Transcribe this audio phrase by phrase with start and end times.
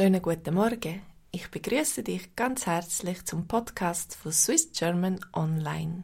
[0.00, 1.02] Schönen guten Morgen.
[1.32, 6.02] Ich begrüße dich ganz herzlich zum Podcast von Swiss German Online.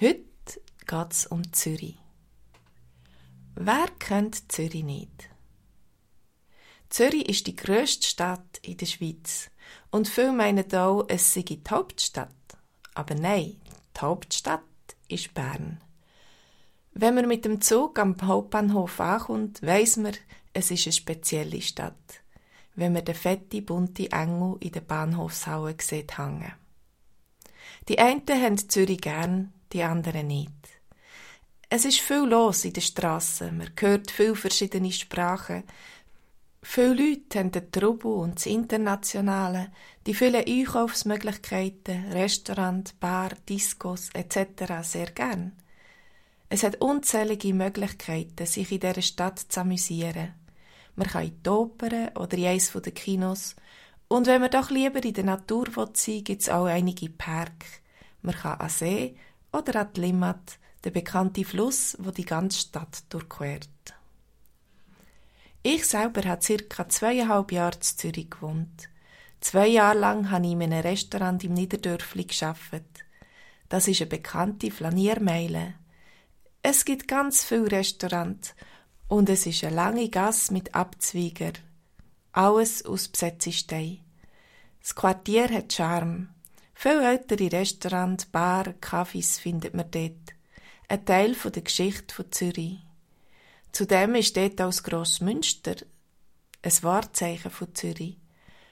[0.00, 0.22] Heute
[0.86, 1.98] geht es um Zürich.
[3.56, 5.28] Wer kennt Zürich nicht?
[6.88, 9.50] Zürich ist die grösste Stadt in der Schweiz
[9.90, 12.30] und viele meinen auch, es sei die Hauptstadt.
[12.94, 13.60] Aber nein,
[13.96, 14.62] die Hauptstadt
[15.08, 15.82] ist Bern.
[16.92, 20.14] Wenn man mit dem Zug am Hauptbahnhof ankommt, weiss man,
[20.52, 22.22] es ist eine spezielle Stadt,
[22.78, 26.52] wenn man den fette, bunte Engel in der Bahnhofshalle sieht hängen.
[27.88, 30.52] Die einen haben Zürich gern, die anderen nicht.
[31.68, 35.64] Es ist viel los in den Strassen, man hört viel verschiedene Sprachen.
[36.62, 39.72] Viele Leute haben den Trubel und das Internationale,
[40.06, 44.82] die vielen Einkaufsmöglichkeiten, Restaurants, Bar, Discos etc.
[44.82, 45.52] sehr gern.
[46.48, 50.34] Es hat unzählige Möglichkeiten, sich in dieser Stadt zu amüsieren.
[50.98, 53.54] Man kann in die Oper oder in eines der Kinos.
[54.08, 57.68] Und wenn man doch lieber in der Natur sein will, gibt es auch einige Parks.
[58.20, 59.16] Man kann an See
[59.52, 63.68] oder an die Limmat, der bekannte Fluss, wo die ganze Stadt durchquert.
[65.62, 68.88] Ich selber habe circa zweieinhalb Jahre in Zürich gewohnt.
[69.40, 73.04] Zwei Jahre lang habe ich in einem Restaurant im Niederdörfli gearbeitet.
[73.68, 75.74] Das ist eine bekannte Flaniermeile.
[76.60, 78.56] Es gibt ganz viele Restaurants
[79.08, 81.52] und es ist eine lange Gasse mit Abzweiger.
[82.32, 84.00] Alles aus Besetzestein.
[84.80, 86.28] Das Quartier hat Charme.
[86.74, 90.34] Viele ältere Restaurants, Bar, Cafés findet man dort.
[90.88, 92.78] Ein Teil der Geschichte von Zürich.
[93.72, 95.76] Zudem ist dort das Grossmünster
[96.62, 98.18] ein Wahrzeichen von Zürich.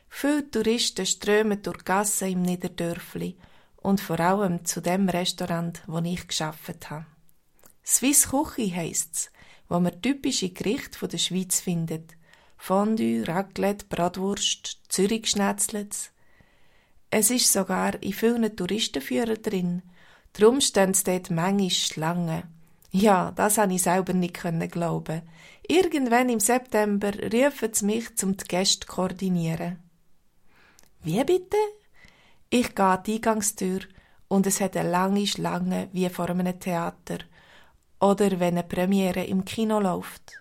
[0.08, 3.36] Viele Touristen strömen durch die Gassen im Niederdörfli
[3.76, 7.06] und vor allem zu dem Restaurant, wo ich geschafft habe.
[7.84, 9.30] Swiss Küche heisst's
[9.68, 12.16] wo man typische Gerichte der Schweiz findet.
[12.56, 16.10] Fondue, Raclette, Bratwurst, Zürich Schnetzlets.
[17.10, 19.82] Es ist sogar in vielen Touristenführern drin.
[20.32, 22.42] Darum stehen dort manchmal Schlangen.
[22.90, 24.40] Ja, das habe ich selber nicht
[24.72, 25.22] glauben.
[25.68, 29.78] Irgendwann im September rufen sie mich, um die Gäste zu koordinieren.
[31.02, 31.56] Wie bitte?
[32.48, 33.80] Ich gehe an die Eingangstür
[34.28, 37.18] und es hat eine lange Schlange wie vor einem Theater–
[38.00, 40.40] oder wenn eine Premiere im Kino läuft.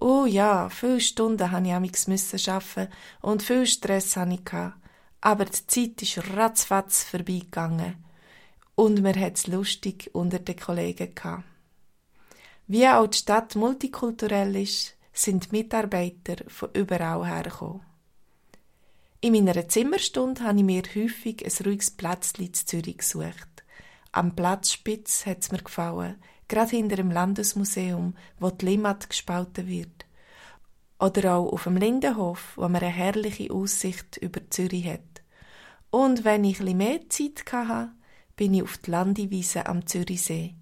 [0.00, 4.50] Oh ja, viele Stunden habe ich müssen arbeiten und viel Stress hatte ich.
[5.20, 8.02] Aber die Zeit ist ratzfatz vorbeigegangen.
[8.74, 11.44] Und mir hat es lustig unter den Kollegen gehabt.
[12.66, 17.82] Wie auch die Stadt multikulturell ist, sind Mitarbeiter von überall hergekommen.
[19.20, 23.64] In meiner Zimmerstunde habe ich mir häufig ein ruhiges Plätzchen in Zürich gesucht.
[24.12, 26.16] Am Platzspitz hat es mir gefallen,
[26.50, 30.04] gerade hinter dem Landesmuseum, wo die Limmat gespalten wird.
[30.98, 35.22] Oder auch auf dem Lindenhof, wo man eine herrliche Aussicht über Zürich hat.
[35.90, 37.92] Und wenn ich ein mehr Zeit hatte,
[38.36, 40.54] bin ich auf die Landewiese am Zürichsee.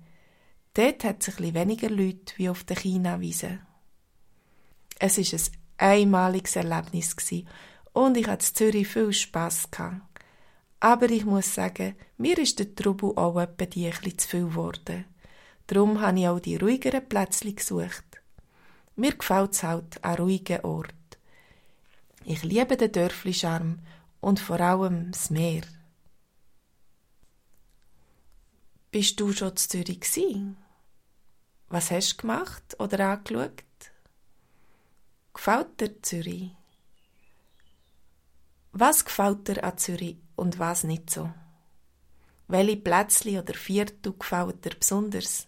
[0.74, 3.58] Dort hat es ein weniger Leute wie auf der China-Wiese.
[5.00, 7.16] Es war ein einmaliges Erlebnis
[7.92, 9.68] und ich hatte in Zürich viel Spass
[10.80, 15.04] Aber ich muss sagen, mir ist der Trubel auch etwa die ein zu viel geworden.
[15.68, 18.22] Darum habe ich auch die ruhigeren Plätzchen gesucht.
[18.96, 20.94] Mir gefällt es halt an ruhigen Ort.
[22.24, 23.78] Ich liebe den Dörfli-Charme
[24.20, 25.62] und vor allem das Meer.
[28.90, 30.56] Bist du schon zu Zürich gewesen?
[31.68, 33.62] Was hast du gemacht oder angeschaut?
[35.34, 36.50] Gefällt dir Zürich?
[38.72, 41.30] Was gefällt dir an Zürich und was nicht so?
[42.46, 45.46] Welche Plätzchen oder Viertel gefällt dir besonders?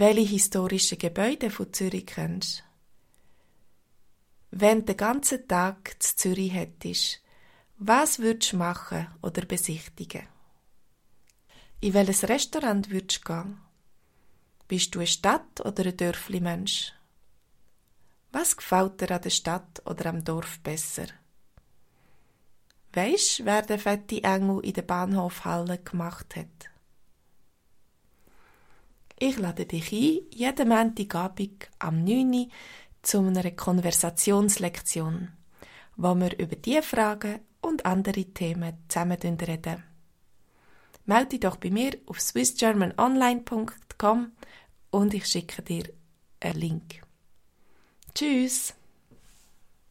[0.00, 2.64] Welche historischen Gebäude von Zürich kennst?
[4.50, 7.20] Wenn du den ganzen Tag zu Zürich hättest,
[7.76, 10.26] was würdest du machen oder besichtigen?
[11.82, 13.58] In welches Restaurant würdest du gehen?
[14.68, 16.94] Bist du ein Stadt- oder ein Dörfli-Mensch?
[18.32, 21.08] Was gefällt dir an der Stadt oder am Dorf besser?
[22.94, 26.70] Weisst, wer der fette Engel in der Bahnhofhalle gemacht hat?
[29.22, 32.32] Ich lade dich ein, jeden Montagabend am 9.
[32.32, 32.46] Uhr
[33.02, 35.28] zu einer Konversationslektion,
[35.96, 39.84] wo wir über diese Fragen und andere Themen zusammen reden.
[41.04, 44.32] Melde dich doch bei mir auf swissgermanonline.com
[44.90, 45.84] und ich schicke dir
[46.40, 47.02] einen Link.
[48.14, 48.72] Tschüss!